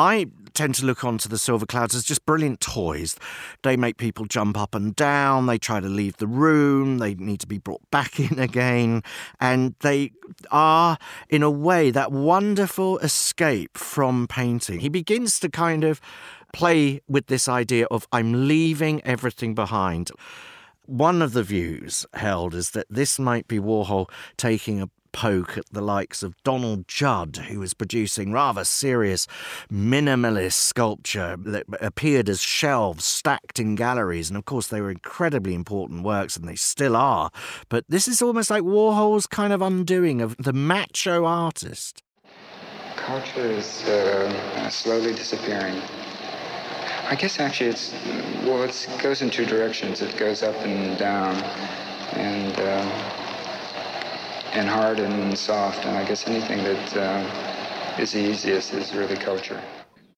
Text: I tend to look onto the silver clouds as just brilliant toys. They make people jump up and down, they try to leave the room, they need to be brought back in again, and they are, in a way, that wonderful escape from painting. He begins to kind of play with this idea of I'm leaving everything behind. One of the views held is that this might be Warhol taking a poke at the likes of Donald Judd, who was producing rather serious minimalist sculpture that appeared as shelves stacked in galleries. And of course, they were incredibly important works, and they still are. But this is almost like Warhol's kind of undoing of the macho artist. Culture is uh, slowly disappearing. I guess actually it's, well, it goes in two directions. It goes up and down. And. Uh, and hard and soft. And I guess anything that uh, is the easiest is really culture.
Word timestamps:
I 0.00 0.28
tend 0.54 0.76
to 0.76 0.86
look 0.86 1.04
onto 1.04 1.28
the 1.28 1.36
silver 1.36 1.66
clouds 1.66 1.94
as 1.94 2.04
just 2.04 2.24
brilliant 2.24 2.62
toys. 2.62 3.16
They 3.62 3.76
make 3.76 3.98
people 3.98 4.24
jump 4.24 4.56
up 4.56 4.74
and 4.74 4.96
down, 4.96 5.44
they 5.44 5.58
try 5.58 5.78
to 5.78 5.88
leave 5.88 6.16
the 6.16 6.26
room, 6.26 6.98
they 6.98 7.14
need 7.16 7.40
to 7.40 7.46
be 7.46 7.58
brought 7.58 7.82
back 7.90 8.18
in 8.30 8.38
again, 8.38 9.02
and 9.38 9.74
they 9.80 10.12
are, 10.50 10.96
in 11.28 11.42
a 11.42 11.50
way, 11.50 11.90
that 11.90 12.12
wonderful 12.12 12.96
escape 13.00 13.76
from 13.76 14.26
painting. 14.26 14.80
He 14.80 14.88
begins 14.88 15.38
to 15.40 15.50
kind 15.50 15.84
of 15.84 16.00
play 16.54 17.02
with 17.06 17.26
this 17.26 17.46
idea 17.46 17.84
of 17.90 18.08
I'm 18.10 18.48
leaving 18.48 19.02
everything 19.04 19.54
behind. 19.54 20.10
One 20.86 21.20
of 21.20 21.34
the 21.34 21.42
views 21.42 22.06
held 22.14 22.54
is 22.54 22.70
that 22.70 22.86
this 22.88 23.18
might 23.18 23.46
be 23.46 23.58
Warhol 23.58 24.10
taking 24.38 24.80
a 24.80 24.88
poke 25.12 25.58
at 25.58 25.64
the 25.70 25.80
likes 25.80 26.22
of 26.22 26.40
Donald 26.42 26.86
Judd, 26.88 27.36
who 27.48 27.60
was 27.60 27.74
producing 27.74 28.32
rather 28.32 28.64
serious 28.64 29.26
minimalist 29.70 30.54
sculpture 30.54 31.36
that 31.38 31.66
appeared 31.80 32.28
as 32.28 32.40
shelves 32.40 33.04
stacked 33.04 33.58
in 33.58 33.74
galleries. 33.74 34.30
And 34.30 34.36
of 34.36 34.44
course, 34.44 34.68
they 34.68 34.80
were 34.80 34.90
incredibly 34.90 35.54
important 35.54 36.02
works, 36.02 36.36
and 36.36 36.48
they 36.48 36.56
still 36.56 36.96
are. 36.96 37.30
But 37.68 37.84
this 37.88 38.08
is 38.08 38.22
almost 38.22 38.50
like 38.50 38.62
Warhol's 38.62 39.26
kind 39.26 39.52
of 39.52 39.62
undoing 39.62 40.20
of 40.20 40.36
the 40.38 40.52
macho 40.52 41.24
artist. 41.24 42.02
Culture 42.96 43.46
is 43.46 43.84
uh, 43.88 44.68
slowly 44.68 45.14
disappearing. 45.14 45.80
I 47.08 47.16
guess 47.16 47.40
actually 47.40 47.70
it's, 47.70 47.92
well, 48.44 48.62
it 48.62 48.88
goes 49.02 49.20
in 49.22 49.30
two 49.30 49.46
directions. 49.46 50.00
It 50.00 50.16
goes 50.16 50.42
up 50.42 50.56
and 50.56 50.98
down. 50.98 51.34
And. 52.14 52.58
Uh, 52.58 53.19
and 54.52 54.68
hard 54.68 54.98
and 55.00 55.36
soft. 55.38 55.84
And 55.84 55.96
I 55.96 56.04
guess 56.04 56.26
anything 56.26 56.64
that 56.64 56.96
uh, 56.96 57.24
is 57.98 58.12
the 58.12 58.20
easiest 58.20 58.72
is 58.72 58.94
really 58.94 59.16
culture. 59.16 59.60